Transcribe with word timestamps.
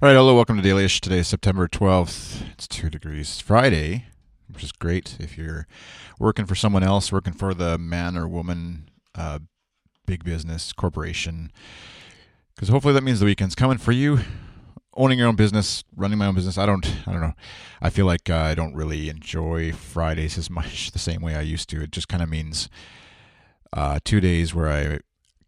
All 0.00 0.08
right, 0.08 0.14
hello, 0.14 0.36
welcome 0.36 0.56
to 0.56 0.62
Dailyish. 0.62 1.00
Today 1.00 1.18
is 1.18 1.26
September 1.26 1.66
12th. 1.66 2.52
It's 2.52 2.68
2 2.68 2.88
degrees 2.88 3.40
Friday, 3.40 4.04
which 4.46 4.62
is 4.62 4.70
great 4.70 5.16
if 5.18 5.36
you're 5.36 5.66
working 6.20 6.46
for 6.46 6.54
someone 6.54 6.84
else, 6.84 7.10
working 7.10 7.32
for 7.32 7.52
the 7.52 7.78
man 7.78 8.16
or 8.16 8.28
woman, 8.28 8.90
uh, 9.16 9.40
big 10.06 10.22
business, 10.22 10.72
corporation. 10.72 11.50
Because 12.54 12.68
hopefully 12.68 12.94
that 12.94 13.02
means 13.02 13.18
the 13.18 13.26
weekend's 13.26 13.56
coming 13.56 13.76
for 13.76 13.90
you. 13.90 14.20
Owning 14.94 15.18
your 15.18 15.26
own 15.26 15.34
business, 15.34 15.82
running 15.96 16.18
my 16.18 16.28
own 16.28 16.36
business. 16.36 16.58
I 16.58 16.66
don't, 16.66 16.86
I 17.04 17.10
don't 17.10 17.20
know. 17.20 17.34
I 17.82 17.90
feel 17.90 18.06
like 18.06 18.30
uh, 18.30 18.36
I 18.36 18.54
don't 18.54 18.76
really 18.76 19.08
enjoy 19.08 19.72
Fridays 19.72 20.38
as 20.38 20.48
much 20.58 20.92
the 20.92 21.00
same 21.00 21.22
way 21.22 21.34
I 21.34 21.40
used 21.40 21.68
to. 21.70 21.82
It 21.82 21.90
just 21.90 22.06
kind 22.06 22.22
of 22.22 22.28
means 22.28 22.68
uh, 23.72 23.98
two 24.04 24.20
days 24.20 24.54
where 24.54 24.68
I 24.68 25.00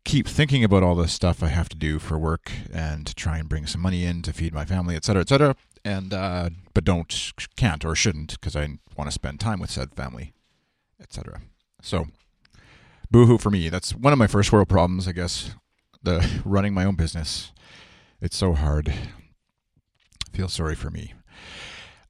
keep 0.05 0.27
thinking 0.27 0.65
about 0.65 0.83
all 0.83 0.95
the 0.95 1.09
stuff 1.09 1.43
I 1.43 1.49
have 1.49 1.69
to 1.71 1.77
do 1.77 1.99
for 1.99 2.19
work 2.19 2.51
and 2.73 3.07
to 3.07 3.15
try 3.15 3.39
and 3.39 3.49
bring 3.49 3.67
some 3.67 3.81
money 3.81 4.05
in 4.05 4.23
to 4.23 4.33
feed 4.33 4.55
my 4.55 4.65
family, 4.65 4.97
et 4.97 5.05
cetera, 5.05 5.23
et 5.23 5.29
cetera. 5.29 5.57
And 5.85 6.13
uh, 6.13 6.51
but 6.75 6.85
don't, 6.85 7.33
can't, 7.57 7.85
or 7.85 7.95
shouldn't 7.95 8.39
because 8.41 8.55
I 8.55 8.79
want 8.97 9.09
to 9.09 9.13
spend 9.13 9.41
time 9.41 9.61
with 9.61 9.71
said 9.71 9.95
family, 9.95 10.35
et 11.01 11.13
cetera. 11.13 11.41
So, 11.81 12.07
boohoo 13.11 13.39
for 13.39 13.51
me. 13.51 13.69
That's 13.69 13.95
one 13.95 14.13
of 14.13 14.19
my 14.19 14.27
first 14.27 14.52
world 14.52 14.69
problems, 14.69 15.09
I 15.09 15.13
guess. 15.13 15.55
The 16.02 16.43
running 16.45 16.74
my 16.74 16.85
own 16.85 16.96
business. 16.96 17.52
It's 18.21 18.37
so 18.37 18.52
hard. 18.52 18.93
Feel 20.33 20.49
sorry 20.49 20.74
for 20.74 20.91
me. 20.91 21.15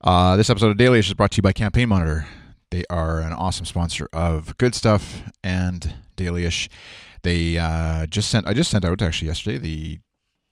Uh, 0.01 0.37
this 0.37 0.51
episode 0.51 0.71
of 0.71 0.77
Dailyish 0.77 1.09
is 1.09 1.15
brought 1.15 1.31
to 1.33 1.37
you 1.37 1.43
by 1.43 1.53
Campaign 1.53 1.89
Monitor. 1.89 2.27
They 2.71 2.85
are 2.89 3.21
an 3.21 3.33
awesome 3.33 3.67
sponsor 3.67 4.09
of 4.13 4.57
Good 4.59 4.75
Stuff 4.75 5.23
and 5.43 5.95
Dailyish. 6.17 6.69
They 7.23 7.59
uh, 7.59 8.07
just 8.07 8.31
sent 8.31 8.47
I 8.47 8.55
just 8.55 8.71
sent 8.71 8.85
out 8.85 9.03
actually 9.03 9.29
yesterday 9.29 9.59
the 9.59 9.99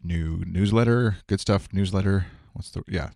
new 0.02 0.42
newsletter, 0.46 1.18
Good 1.26 1.40
Stuff 1.40 1.68
newsletter. 1.72 2.26
What's 2.52 2.70
the 2.70 2.82
yeah, 2.88 3.10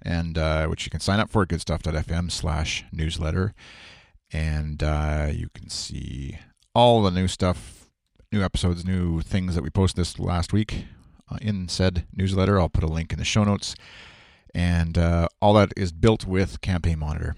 and 0.00 0.38
uh, 0.38 0.66
which 0.66 0.84
you 0.84 0.90
can 0.90 1.00
sign 1.00 1.20
up 1.20 1.30
for 1.30 1.42
at 1.42 1.48
goodstuff.fm 1.48 2.30
slash 2.30 2.84
newsletter, 2.92 3.54
and 4.32 4.82
uh, 4.82 5.28
you 5.32 5.48
can 5.54 5.68
see 5.68 6.38
all 6.74 7.02
the 7.02 7.10
new 7.10 7.28
stuff, 7.28 7.88
new 8.30 8.42
episodes, 8.42 8.84
new 8.84 9.20
things 9.20 9.54
that 9.54 9.64
we 9.64 9.70
posted 9.70 10.00
this 10.00 10.18
last 10.18 10.52
week 10.52 10.86
uh, 11.30 11.38
in 11.40 11.68
said 11.68 12.06
newsletter. 12.14 12.60
I'll 12.60 12.68
put 12.68 12.84
a 12.84 12.88
link 12.88 13.12
in 13.12 13.18
the 13.18 13.24
show 13.24 13.44
notes, 13.44 13.74
and 14.54 14.96
uh, 14.96 15.28
all 15.40 15.54
that 15.54 15.72
is 15.76 15.92
built 15.92 16.26
with 16.26 16.60
Campaign 16.60 16.98
Monitor. 16.98 17.34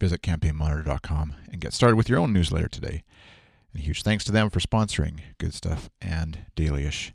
Visit 0.00 0.22
campaignmonitor.com 0.22 1.34
and 1.50 1.60
get 1.60 1.72
started 1.72 1.96
with 1.96 2.08
your 2.08 2.18
own 2.18 2.32
newsletter 2.32 2.68
today. 2.68 3.04
And 3.74 3.82
huge 3.82 4.02
thanks 4.02 4.24
to 4.24 4.32
them 4.32 4.50
for 4.50 4.60
sponsoring 4.60 5.20
Good 5.38 5.52
Stuff 5.52 5.90
and 6.00 6.46
Dailyish. 6.56 7.10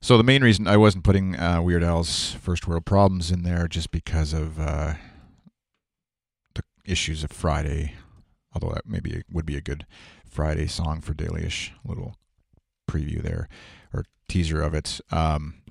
So 0.00 0.16
the 0.16 0.22
main 0.22 0.44
reason 0.44 0.68
I 0.68 0.76
wasn't 0.76 1.02
putting 1.02 1.38
uh, 1.38 1.60
Weird 1.60 1.82
Al's 1.82 2.32
First 2.34 2.68
World 2.68 2.86
Problems 2.86 3.32
in 3.32 3.42
there 3.42 3.66
just 3.66 3.90
because 3.90 4.32
of 4.32 4.60
uh, 4.60 4.94
the 6.54 6.62
issues 6.84 7.24
of 7.24 7.32
Friday, 7.32 7.94
although 8.54 8.72
that 8.72 8.86
maybe 8.86 9.22
would 9.32 9.44
be 9.44 9.56
a 9.56 9.60
good 9.60 9.84
Friday 10.24 10.68
song 10.68 11.00
for 11.00 11.14
Dailyish. 11.14 11.70
Little 11.84 12.14
preview 12.88 13.20
there 13.20 13.48
or 13.92 14.04
teaser 14.28 14.62
of 14.62 14.72
it. 14.72 15.00
Um, 15.10 15.62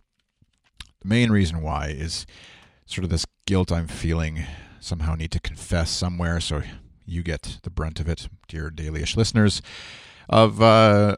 the 1.01 1.07
main 1.07 1.31
reason 1.31 1.61
why 1.61 1.87
is 1.87 2.25
sort 2.85 3.05
of 3.05 3.09
this 3.09 3.25
guilt 3.45 3.71
I'm 3.71 3.87
feeling. 3.87 4.43
Somehow 4.81 5.15
need 5.15 5.31
to 5.31 5.39
confess 5.39 5.89
somewhere. 5.89 6.41
So 6.41 6.63
you 7.07 7.23
get 7.23 7.59
the 7.63 7.69
brunt 7.69 7.99
of 7.99 8.07
it, 8.07 8.29
dear 8.47 8.69
Dailyish 8.69 9.15
listeners. 9.15 9.61
Of 10.29 10.61
uh, 10.61 11.15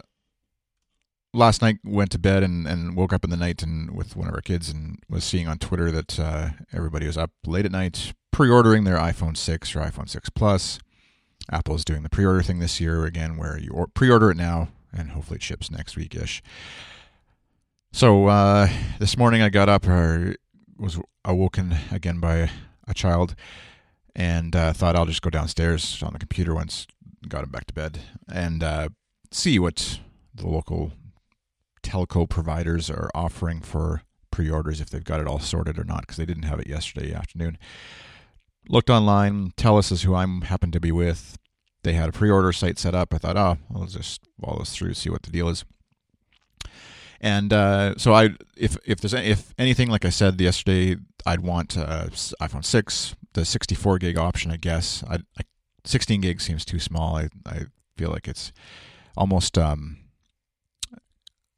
last 1.34 1.62
night, 1.62 1.78
went 1.84 2.12
to 2.12 2.20
bed 2.20 2.44
and, 2.44 2.68
and 2.68 2.96
woke 2.96 3.12
up 3.12 3.24
in 3.24 3.30
the 3.30 3.38
night 3.38 3.64
and 3.64 3.92
with 3.96 4.16
one 4.16 4.28
of 4.28 4.36
our 4.36 4.42
kids 4.42 4.70
and 4.70 5.00
was 5.10 5.24
seeing 5.24 5.48
on 5.48 5.58
Twitter 5.58 5.92
that 5.92 6.20
uh, 6.20 6.50
everybody 6.72 7.08
was 7.08 7.18
up 7.18 7.32
late 7.46 7.66
at 7.66 7.72
night 7.72 8.14
pre-ordering 8.32 8.84
their 8.84 8.98
iPhone 8.98 9.36
6 9.36 9.76
or 9.76 9.80
iPhone 9.80 10.08
6 10.08 10.30
Plus. 10.30 10.80
Apple 11.52 11.76
is 11.76 11.84
doing 11.84 12.04
the 12.04 12.10
pre-order 12.10 12.44
thing 12.44 12.60
this 12.60 12.80
year 12.80 13.06
again, 13.06 13.36
where 13.36 13.58
you 13.58 13.72
or- 13.72 13.88
pre-order 13.88 14.30
it 14.30 14.38
now 14.38 14.70
and 14.94 15.12
hopefully 15.12 15.38
it 15.38 15.44
ships 15.44 15.72
next 15.72 15.96
week 15.96 16.16
ish. 16.16 16.42
So 17.92 18.28
uh, 18.28 18.70
this 19.00 19.18
morning 19.18 19.42
I 19.42 19.50
got 19.50 19.70
up 19.70 19.88
or 19.88 20.36
was 20.78 21.00
awoken 21.26 21.76
again 21.92 22.20
by 22.20 22.50
a 22.88 22.94
child 22.94 23.36
and 24.16 24.56
uh, 24.56 24.74
thought 24.74 24.96
I'll 24.96 25.06
just 25.06 25.22
go 25.22 25.30
downstairs 25.30 26.02
on 26.04 26.14
the 26.14 26.20
computer 26.20 26.54
once 26.54 26.88
got 27.28 27.44
him 27.44 27.50
back 27.50 27.66
to 27.66 27.74
bed 27.74 28.00
and 28.32 28.64
uh, 28.64 28.90
see 29.32 29.60
what 29.60 30.00
the 30.34 30.48
local 30.48 30.94
telco 31.84 32.30
providers 32.30 32.90
are 32.90 33.10
offering 33.14 33.62
for 33.62 34.04
pre-orders 34.32 34.80
if 34.80 34.90
they've 34.90 35.04
got 35.04 35.20
it 35.20 35.28
all 35.28 35.40
sorted 35.40 35.78
or 35.78 35.84
not 35.84 36.02
because 36.02 36.18
they 36.18 36.26
didn't 36.26 36.44
have 36.44 36.60
it 36.60 36.68
yesterday 36.68 37.14
afternoon. 37.14 37.58
Looked 38.68 38.90
online. 38.90 39.52
Telus 39.58 39.92
is 39.92 40.04
who 40.04 40.16
I'm 40.16 40.42
happen 40.42 40.72
to 40.72 40.80
be 40.80 40.92
with. 40.92 41.38
They 41.84 41.94
had 41.94 42.10
a 42.10 42.12
pre-order 42.12 42.52
site 42.52 42.78
set 42.78 42.94
up. 42.94 43.14
I 43.14 43.18
thought, 43.18 43.38
oh, 43.38 43.58
I'll 43.74 43.86
just 43.86 44.22
follow 44.40 44.60
this 44.60 44.76
through, 44.76 44.94
see 44.94 45.10
what 45.10 45.24
the 45.24 45.32
deal 45.32 45.50
is. 45.50 45.66
And 47.22 47.52
uh, 47.52 47.96
so 47.98 48.14
I, 48.14 48.30
if 48.56 48.78
if 48.86 49.02
there's 49.02 49.14
any, 49.14 49.28
if 49.28 49.54
anything, 49.58 49.90
like 49.90 50.06
I 50.06 50.10
said 50.10 50.40
yesterday, 50.40 50.96
I'd 51.26 51.42
want 51.42 51.78
uh, 51.78 52.08
iPhone 52.42 52.66
six, 52.66 53.16
the 53.34 53.46
64 53.46 54.00
gig 54.00 54.18
option. 54.18 54.52
I 54.52 54.58
guess 54.58 55.04
I, 55.10 55.16
I 55.38 55.42
16 55.84 56.22
gig 56.22 56.42
seems 56.42 56.66
too 56.66 56.80
small. 56.80 57.18
I 57.18 57.30
I 57.46 57.66
feel 57.98 58.10
like 58.10 58.28
it's 58.28 58.52
almost 59.18 59.58
um, 59.58 59.98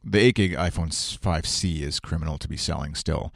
the 0.04 0.20
8 0.20 0.36
gig 0.36 0.54
iPhone 0.54 0.90
5C 0.90 1.82
is 1.82 2.00
criminal 2.00 2.38
to 2.40 2.48
be 2.48 2.58
selling 2.58 2.96
still, 2.96 3.32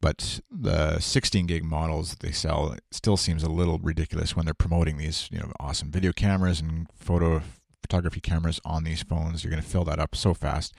but 0.00 0.40
the 0.50 0.98
16 0.98 1.46
gig 1.46 1.64
models 1.64 2.10
that 2.10 2.20
they 2.20 2.32
sell 2.32 2.76
still 2.90 3.16
seems 3.16 3.42
a 3.42 3.50
little 3.50 3.78
ridiculous 3.78 4.34
when 4.34 4.46
they're 4.46 4.54
promoting 4.54 4.96
these 4.96 5.28
you 5.30 5.38
know 5.38 5.52
awesome 5.60 5.90
video 5.90 6.12
cameras 6.12 6.60
and 6.60 6.88
photo 6.94 7.42
photography 7.82 8.20
cameras 8.20 8.60
on 8.64 8.84
these 8.84 9.02
phones. 9.02 9.44
You're 9.44 9.50
going 9.50 9.62
to 9.62 9.68
fill 9.68 9.84
that 9.84 9.98
up 9.98 10.14
so 10.14 10.34
fast 10.34 10.74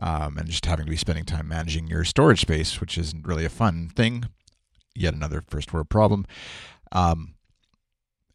um, 0.00 0.38
and 0.38 0.48
just 0.48 0.66
having 0.66 0.86
to 0.86 0.90
be 0.90 0.96
spending 0.96 1.24
time 1.24 1.46
managing 1.46 1.86
your 1.86 2.04
storage 2.04 2.40
space, 2.40 2.80
which 2.80 2.98
isn't 2.98 3.26
really 3.26 3.44
a 3.44 3.50
fun 3.50 3.90
thing. 3.94 4.24
Yet 4.94 5.14
another 5.14 5.42
first 5.48 5.72
world 5.72 5.88
problem. 5.88 6.26
Um, 6.90 7.34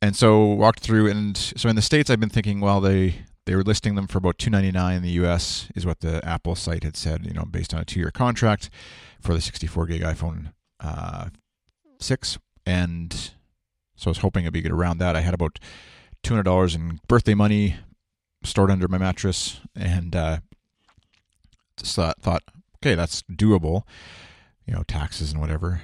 and 0.01 0.15
so 0.15 0.45
walked 0.45 0.79
through, 0.79 1.09
and 1.09 1.35
so 1.35 1.67
in 1.67 1.75
the 1.75 1.81
states, 1.81 2.09
I've 2.09 2.19
been 2.19 2.29
thinking, 2.29 2.61
well, 2.61 2.79
they 2.79 3.25
they 3.45 3.55
were 3.55 3.63
listing 3.63 3.95
them 3.95 4.07
for 4.07 4.17
about 4.19 4.37
two 4.37 4.49
ninety 4.49 4.71
nine 4.71 4.97
in 4.97 5.03
the 5.03 5.11
U.S. 5.11 5.67
is 5.75 5.85
what 5.85 5.99
the 5.99 6.23
Apple 6.25 6.55
site 6.55 6.83
had 6.83 6.95
said, 6.95 7.25
you 7.25 7.33
know, 7.33 7.43
based 7.43 7.73
on 7.73 7.81
a 7.81 7.85
two 7.85 7.99
year 7.99 8.11
contract 8.11 8.69
for 9.19 9.33
the 9.33 9.41
sixty 9.41 9.67
four 9.67 9.85
gig 9.85 10.01
iPhone 10.01 10.53
uh, 10.79 11.29
six, 11.99 12.37
and 12.65 13.31
so 13.95 14.07
I 14.07 14.11
was 14.11 14.19
hoping 14.19 14.45
I'd 14.45 14.53
be 14.53 14.61
good 14.61 14.71
around 14.71 14.99
that. 14.99 15.15
I 15.15 15.21
had 15.21 15.33
about 15.33 15.59
two 16.23 16.33
hundred 16.33 16.43
dollars 16.43 16.75
in 16.75 16.99
birthday 17.07 17.33
money 17.33 17.77
stored 18.43 18.71
under 18.71 18.87
my 18.87 18.97
mattress, 18.97 19.59
and 19.75 20.15
uh, 20.15 20.37
thought, 21.77 22.21
thought, 22.21 22.43
okay, 22.77 22.95
that's 22.95 23.21
doable, 23.23 23.83
you 24.65 24.73
know, 24.73 24.83
taxes 24.87 25.31
and 25.31 25.41
whatever. 25.41 25.81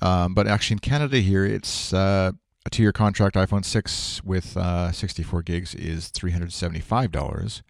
Um, 0.00 0.34
but 0.34 0.46
actually, 0.46 0.74
in 0.74 0.78
Canada 0.80 1.18
here, 1.18 1.44
it's 1.44 1.92
uh, 1.92 2.32
a 2.64 2.70
two-year 2.70 2.92
contract. 2.92 3.36
iPhone 3.36 3.64
six 3.64 4.22
with 4.24 4.56
uh, 4.56 4.92
64 4.92 5.42
gigs 5.42 5.74
is 5.74 6.10
$375 6.10 7.62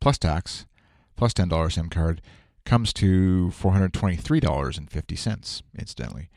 plus 0.00 0.18
tax, 0.18 0.66
plus 1.16 1.32
$10 1.32 1.72
SIM 1.72 1.90
card, 1.90 2.22
comes 2.64 2.92
to 2.94 3.52
$423.50. 3.54 5.62
Incidentally, 5.78 6.30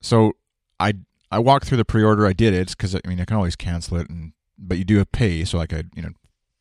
so 0.00 0.32
I 0.78 0.94
I 1.30 1.38
walked 1.38 1.66
through 1.66 1.78
the 1.78 1.84
pre-order. 1.84 2.26
I 2.26 2.32
did 2.32 2.54
it 2.54 2.70
because 2.70 2.94
I 2.94 3.00
mean 3.06 3.20
I 3.20 3.24
can 3.24 3.36
always 3.36 3.56
cancel 3.56 3.98
it, 3.98 4.10
and 4.10 4.32
but 4.58 4.78
you 4.78 4.84
do 4.84 4.98
have 4.98 5.12
pay. 5.12 5.44
So 5.44 5.58
like 5.58 5.72
I 5.72 5.84
you 5.94 6.02
know 6.02 6.10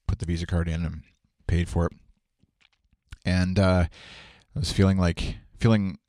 put 0.08 0.20
the 0.20 0.26
Visa 0.26 0.46
card 0.46 0.68
in 0.68 0.86
and 0.86 1.04
paid 1.48 1.68
for 1.68 1.88
it 1.88 1.94
and 3.30 3.60
uh, 3.60 3.86
I 4.56 4.60
was 4.60 4.72
feeling 4.72 4.98
like 4.98 5.36
feeling 5.60 6.00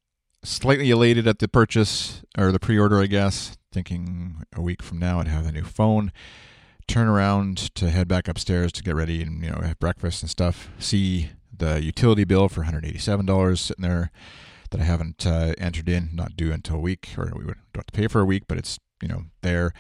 slightly 0.43 0.91
elated 0.91 1.29
at 1.29 1.39
the 1.39 1.49
purchase 1.49 2.23
or 2.39 2.51
the 2.51 2.59
pre-order, 2.59 3.01
I 3.01 3.07
guess, 3.07 3.59
thinking 3.73 4.43
a 4.57 4.63
week 4.63 4.83
from 4.83 4.99
now 4.99 5.21
I'd 5.21 5.29
have 5.29 5.47
a 5.47 5.53
new 5.53 5.65
phone. 5.65 6.13
Turn 6.89 7.09
around 7.09 7.75
to 7.77 7.91
head 7.91 8.09
back 8.09 8.27
upstairs 8.27 8.73
to 8.73 8.83
get 8.83 8.95
ready 8.95 9.23
and 9.23 9.45
you 9.45 9.51
know 9.51 9.61
have 9.63 9.79
breakfast 9.79 10.23
and 10.23 10.31
stuff. 10.31 10.71
See 10.79 11.31
the 11.57 11.83
utility 11.83 12.25
bill 12.25 12.49
for 12.49 12.65
$187 12.65 13.59
sitting 13.59 13.83
there 13.83 14.11
that 14.71 14.81
I 14.81 14.85
haven't 14.85 15.27
uh, 15.27 15.53
entered 15.59 15.89
in, 15.89 16.11
not 16.15 16.37
due 16.37 16.53
until 16.53 16.77
a 16.77 16.81
week, 16.81 17.11
or 17.19 17.33
we 17.37 17.45
would 17.45 17.59
have 17.75 17.87
to 17.87 17.93
pay 17.93 18.09
for 18.09 18.21
a 18.21 18.25
week, 18.25 18.45
but 18.49 18.57
it's 18.57 18.79
you 19.03 19.09
know 19.09 19.25
there. 19.43 19.73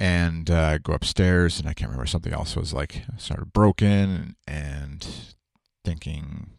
And 0.00 0.50
uh, 0.50 0.78
go 0.78 0.92
upstairs, 0.92 1.60
and 1.60 1.68
I 1.68 1.72
can't 1.72 1.90
remember 1.90 2.06
something 2.06 2.32
else 2.32 2.56
was 2.56 2.72
like 2.72 3.02
started 3.18 3.52
broken, 3.52 4.36
and 4.46 5.33
thinking 5.84 6.50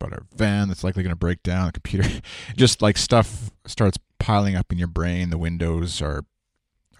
about 0.00 0.12
our 0.12 0.26
van 0.34 0.68
that's 0.68 0.84
likely 0.84 1.02
going 1.02 1.12
to 1.12 1.16
break 1.16 1.42
down, 1.42 1.66
the 1.66 1.72
computer, 1.72 2.08
just 2.56 2.82
like 2.82 2.96
stuff 2.96 3.50
starts 3.66 3.98
piling 4.18 4.56
up 4.56 4.72
in 4.72 4.78
your 4.78 4.88
brain. 4.88 5.30
The 5.30 5.38
windows 5.38 6.02
are 6.02 6.24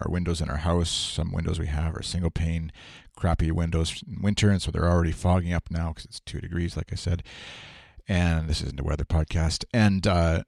our 0.01 0.11
windows 0.11 0.41
in 0.41 0.49
our 0.49 0.57
house. 0.57 0.89
Some 0.89 1.31
windows 1.31 1.59
we 1.59 1.67
have 1.67 1.95
are 1.95 2.01
single 2.01 2.31
pane, 2.31 2.71
crappy 3.15 3.51
windows 3.51 4.03
in 4.07 4.21
winter, 4.21 4.49
and 4.49 4.61
so 4.61 4.71
they're 4.71 4.89
already 4.89 5.11
fogging 5.11 5.53
up 5.53 5.69
now 5.69 5.89
because 5.89 6.05
it's 6.05 6.19
two 6.21 6.39
degrees, 6.41 6.75
like 6.75 6.91
I 6.91 6.95
said. 6.95 7.23
and 8.07 8.47
this 8.47 8.61
isn't 8.61 8.79
a 8.79 8.83
weather 8.83 9.05
podcast, 9.05 9.65
and 9.73 10.05
uh, 10.05 10.43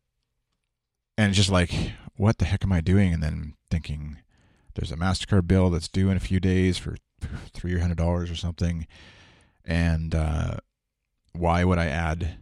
and 1.18 1.34
just 1.34 1.50
like, 1.50 1.74
what 2.16 2.38
the 2.38 2.46
heck 2.46 2.64
am 2.64 2.72
I 2.72 2.82
doing? 2.82 3.14
And 3.14 3.24
then 3.24 3.56
thinking, 3.70 4.18
there's 4.76 4.92
a 4.92 4.98
Mastercard 4.98 5.48
bill 5.48 5.70
that's 5.70 5.88
due 5.88 6.10
in 6.10 6.18
a 6.18 6.22
few 6.22 6.40
days 6.40 6.78
for 6.78 6.98
three 7.54 7.80
hundred 7.80 7.98
dollars 7.98 8.30
or 8.30 8.36
something, 8.36 8.86
and 9.66 10.14
uh, 10.14 10.58
why 11.38 11.64
would 11.64 11.78
I 11.78 11.88
add 11.88 12.38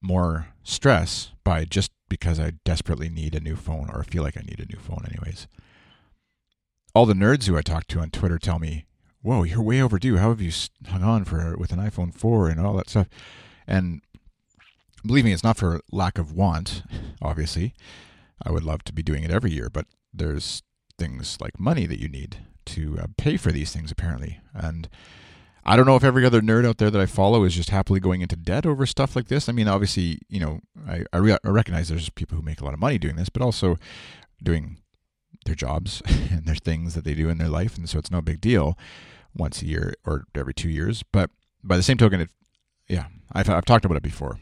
more 0.00 0.48
stress 0.62 1.30
by 1.44 1.64
just 1.64 1.90
because 2.08 2.38
I 2.38 2.52
desperately 2.64 3.08
need 3.08 3.34
a 3.34 3.40
new 3.40 3.56
phone 3.56 3.88
or 3.92 4.04
feel 4.04 4.22
like 4.22 4.36
I 4.36 4.42
need 4.42 4.60
a 4.60 4.72
new 4.72 4.78
phone, 4.78 5.04
anyways? 5.08 5.46
All 6.94 7.06
the 7.06 7.14
nerds 7.14 7.46
who 7.46 7.56
I 7.56 7.62
talk 7.62 7.86
to 7.88 8.00
on 8.00 8.10
Twitter 8.10 8.38
tell 8.38 8.58
me, 8.58 8.84
"Whoa, 9.22 9.44
you're 9.44 9.62
way 9.62 9.80
overdue. 9.80 10.18
How 10.18 10.28
have 10.28 10.40
you 10.40 10.52
hung 10.88 11.02
on 11.02 11.24
for 11.24 11.56
with 11.56 11.72
an 11.72 11.78
iPhone 11.78 12.14
4 12.14 12.48
and 12.48 12.60
all 12.60 12.74
that 12.74 12.90
stuff?" 12.90 13.08
And 13.66 14.02
believe 15.06 15.24
me, 15.24 15.32
it's 15.32 15.44
not 15.44 15.56
for 15.56 15.80
lack 15.90 16.18
of 16.18 16.32
want. 16.32 16.82
Obviously, 17.22 17.74
I 18.42 18.50
would 18.50 18.64
love 18.64 18.84
to 18.84 18.92
be 18.92 19.02
doing 19.02 19.22
it 19.22 19.30
every 19.30 19.52
year, 19.52 19.70
but 19.70 19.86
there's 20.12 20.62
things 20.98 21.38
like 21.40 21.58
money 21.58 21.86
that 21.86 22.00
you 22.00 22.08
need 22.08 22.38
to 22.64 22.98
uh, 22.98 23.06
pay 23.16 23.36
for 23.36 23.50
these 23.50 23.72
things 23.72 23.90
apparently 23.90 24.40
and 24.54 24.88
I 25.64 25.76
don't 25.76 25.86
know 25.86 25.96
if 25.96 26.02
every 26.02 26.26
other 26.26 26.40
nerd 26.40 26.66
out 26.66 26.78
there 26.78 26.90
that 26.90 27.00
I 27.00 27.06
follow 27.06 27.44
is 27.44 27.54
just 27.54 27.70
happily 27.70 28.00
going 28.00 28.20
into 28.20 28.34
debt 28.34 28.66
over 28.66 28.84
stuff 28.84 29.14
like 29.14 29.28
this. 29.28 29.48
I 29.48 29.52
mean, 29.52 29.68
obviously, 29.68 30.18
you 30.28 30.40
know, 30.40 30.60
I, 30.88 31.04
I, 31.12 31.18
re- 31.18 31.38
I 31.44 31.48
recognize 31.48 31.88
there's 31.88 32.10
people 32.10 32.36
who 32.36 32.42
make 32.42 32.60
a 32.60 32.64
lot 32.64 32.74
of 32.74 32.80
money 32.80 32.98
doing 32.98 33.16
this, 33.16 33.28
but 33.28 33.42
also 33.42 33.78
doing 34.42 34.78
their 35.46 35.54
jobs 35.54 36.02
and 36.06 36.46
their 36.46 36.56
things 36.56 36.94
that 36.94 37.04
they 37.04 37.14
do 37.14 37.28
in 37.28 37.38
their 37.38 37.48
life. 37.48 37.76
And 37.76 37.88
so 37.88 37.98
it's 37.98 38.10
no 38.10 38.20
big 38.20 38.40
deal 38.40 38.76
once 39.34 39.62
a 39.62 39.66
year 39.66 39.94
or 40.04 40.24
every 40.34 40.54
two 40.54 40.68
years. 40.68 41.04
But 41.12 41.30
by 41.62 41.76
the 41.76 41.82
same 41.82 41.96
token, 41.96 42.20
it, 42.20 42.30
yeah, 42.88 43.06
I've, 43.32 43.48
I've 43.48 43.64
talked 43.64 43.84
about 43.84 43.96
it 43.96 44.02
before. 44.02 44.40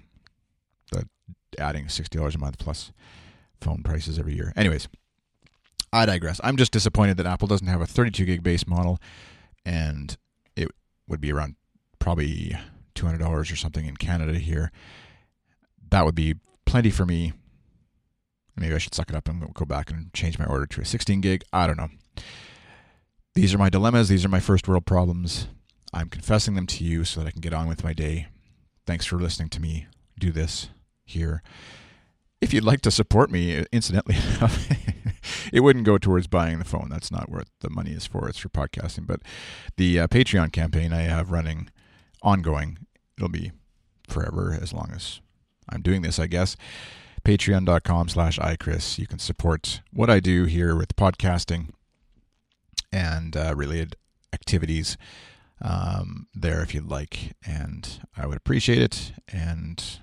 The 0.90 1.06
adding 1.58 1.86
$60 1.86 2.34
a 2.34 2.38
month 2.38 2.58
plus 2.58 2.92
phone 3.60 3.82
prices 3.82 4.18
every 4.18 4.34
year. 4.34 4.54
Anyways, 4.56 4.88
I 5.92 6.06
digress. 6.06 6.40
I'm 6.42 6.56
just 6.56 6.72
disappointed 6.72 7.18
that 7.18 7.26
Apple 7.26 7.48
doesn't 7.48 7.66
have 7.66 7.80
a 7.80 7.86
32 7.86 8.24
gig 8.24 8.42
base 8.42 8.66
model, 8.66 8.98
and 9.64 10.16
would 11.10 11.20
be 11.20 11.32
around 11.32 11.56
probably 11.98 12.56
$200 12.94 13.20
or 13.20 13.56
something 13.56 13.84
in 13.84 13.96
Canada 13.96 14.38
here. 14.38 14.72
That 15.90 16.04
would 16.04 16.14
be 16.14 16.36
plenty 16.64 16.90
for 16.90 17.04
me. 17.04 17.32
Maybe 18.56 18.74
I 18.74 18.78
should 18.78 18.94
suck 18.94 19.10
it 19.10 19.16
up 19.16 19.28
and 19.28 19.52
go 19.54 19.64
back 19.64 19.90
and 19.90 20.12
change 20.14 20.38
my 20.38 20.44
order 20.44 20.66
to 20.66 20.80
a 20.80 20.84
16 20.84 21.20
gig. 21.20 21.42
I 21.52 21.66
don't 21.66 21.76
know. 21.76 21.88
These 23.34 23.54
are 23.54 23.58
my 23.58 23.70
dilemmas. 23.70 24.08
These 24.08 24.24
are 24.24 24.28
my 24.28 24.40
first 24.40 24.68
world 24.68 24.86
problems. 24.86 25.48
I'm 25.92 26.08
confessing 26.08 26.54
them 26.54 26.66
to 26.68 26.84
you 26.84 27.04
so 27.04 27.20
that 27.20 27.26
I 27.26 27.30
can 27.30 27.40
get 27.40 27.54
on 27.54 27.68
with 27.68 27.84
my 27.84 27.92
day. 27.92 28.28
Thanks 28.86 29.06
for 29.06 29.16
listening 29.16 29.48
to 29.50 29.60
me 29.60 29.86
do 30.18 30.30
this 30.30 30.68
here. 31.04 31.42
If 32.40 32.54
you'd 32.54 32.64
like 32.64 32.82
to 32.82 32.90
support 32.90 33.30
me, 33.30 33.64
incidentally, 33.72 34.16
it 35.52 35.60
wouldn't 35.60 35.86
go 35.86 35.98
towards 35.98 36.26
buying 36.26 36.58
the 36.58 36.64
phone. 36.64 36.88
That's 36.90 37.10
not 37.10 37.30
what 37.30 37.48
the 37.60 37.70
money 37.70 37.92
is 37.92 38.06
for. 38.06 38.28
It's 38.28 38.38
for 38.38 38.48
podcasting. 38.48 39.06
But 39.06 39.22
the 39.76 40.00
uh, 40.00 40.08
Patreon 40.08 40.52
campaign 40.52 40.92
I 40.92 41.02
have 41.02 41.30
running 41.30 41.70
ongoing, 42.22 42.78
it'll 43.16 43.28
be 43.28 43.52
forever 44.08 44.56
as 44.60 44.72
long 44.72 44.90
as 44.94 45.20
I'm 45.68 45.82
doing 45.82 46.02
this, 46.02 46.18
I 46.18 46.26
guess. 46.26 46.56
Patreon.com 47.24 48.08
slash 48.08 48.38
iChris. 48.38 48.98
You 48.98 49.06
can 49.06 49.18
support 49.18 49.82
what 49.92 50.10
I 50.10 50.20
do 50.20 50.44
here 50.44 50.74
with 50.74 50.96
podcasting 50.96 51.70
and 52.92 53.36
uh, 53.36 53.54
related 53.54 53.96
activities 54.32 54.96
um, 55.62 56.26
there 56.34 56.62
if 56.62 56.74
you'd 56.74 56.90
like. 56.90 57.32
And 57.46 58.00
I 58.16 58.26
would 58.26 58.36
appreciate 58.36 58.80
it. 58.80 59.12
And 59.28 60.00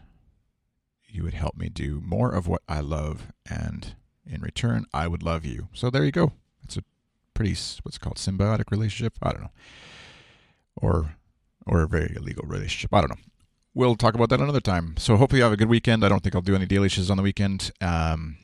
you 1.18 1.24
would 1.24 1.34
help 1.34 1.58
me 1.58 1.70
do 1.70 2.00
more 2.06 2.32
of 2.32 2.48
what 2.48 2.62
I 2.68 2.80
love, 2.80 3.32
and 3.50 3.96
in 4.30 4.42
return, 4.42 4.86
I 4.94 5.08
would 5.08 5.24
love 5.24 5.46
you. 5.46 5.70
So 5.74 5.90
there 5.90 6.04
you 6.04 6.12
go. 6.12 6.34
It's 6.64 6.78
a 6.78 6.84
pretty 7.34 7.56
what's 7.84 7.98
called 7.98 8.18
symbiotic 8.18 8.72
relationship. 8.72 9.18
I 9.22 9.32
don't 9.32 9.42
know, 9.44 9.52
or 10.76 11.16
or 11.66 11.82
a 11.82 11.88
very 11.88 12.16
illegal 12.16 12.46
relationship. 12.48 12.94
I 12.94 13.02
don't 13.02 13.10
know. 13.10 13.24
We'll 13.74 13.96
talk 13.96 14.16
about 14.16 14.30
that 14.30 14.42
another 14.42 14.60
time. 14.60 14.96
So 14.98 15.18
hopefully 15.18 15.40
you 15.40 15.44
have 15.44 15.54
a 15.54 15.58
good 15.58 15.70
weekend. 15.70 16.04
I 16.04 16.10
don't 16.10 16.24
think 16.24 16.34
I'll 16.34 16.42
do 16.42 16.56
any 16.56 16.66
daily 16.66 16.90
shows 16.90 17.12
on 17.12 17.18
the 17.18 17.24
weekend. 17.24 17.72
Um, 17.80 18.38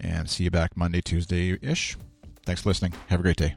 and 0.00 0.28
see 0.28 0.44
you 0.44 0.50
back 0.50 0.76
Monday, 0.76 1.00
Tuesday 1.00 1.58
ish. 1.62 1.96
Thanks 2.44 2.62
for 2.62 2.68
listening. 2.68 2.92
Have 3.08 3.20
a 3.20 3.22
great 3.22 3.36
day. 3.36 3.54